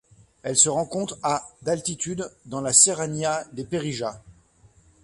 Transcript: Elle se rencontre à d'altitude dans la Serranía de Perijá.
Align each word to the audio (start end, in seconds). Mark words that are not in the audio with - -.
Elle 0.41 0.57
se 0.57 0.67
rencontre 0.67 1.19
à 1.21 1.47
d'altitude 1.61 2.31
dans 2.47 2.59
la 2.61 2.73
Serranía 2.73 3.43
de 3.53 3.61
Perijá. 3.61 4.19